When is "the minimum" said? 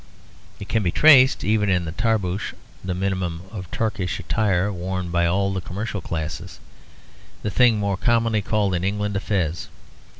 2.83-3.43